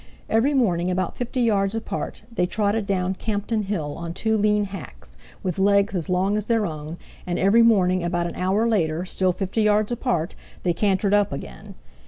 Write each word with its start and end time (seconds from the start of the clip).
Every 0.31 0.55
morning, 0.55 0.89
about 0.89 1.15
fifty 1.15 1.41
yards 1.41 1.75
apart, 1.75 2.23
they 2.33 2.47
trotted 2.47 2.87
down 2.87 3.13
Campden 3.13 3.65
Hill 3.65 3.93
on 3.95 4.15
two 4.15 4.35
lean 4.35 4.65
hacks, 4.65 5.15
with 5.43 5.59
legs 5.59 5.93
as 5.93 6.09
long 6.09 6.35
as 6.35 6.47
their 6.47 6.65
own, 6.65 6.97
and 7.27 7.37
every 7.37 7.61
morning 7.61 8.01
about 8.01 8.25
an 8.25 8.33
hour 8.33 8.67
later, 8.67 9.05
still 9.05 9.31
fifty 9.31 9.61
yards 9.61 9.91
apart, 9.91 10.33
they 10.63 10.73
cantered 10.73 11.13
up 11.13 11.31
again. 11.31 11.75